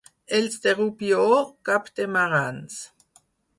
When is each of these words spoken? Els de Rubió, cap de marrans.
Els 0.37 0.55
de 0.63 0.73
Rubió, 0.79 1.27
cap 1.71 1.93
de 2.01 2.09
marrans. 2.17 2.83